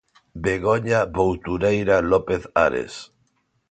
Begoña 0.45 0.99
Boutureira 1.13 1.97
López 2.01 2.41
Ares. 2.55 2.93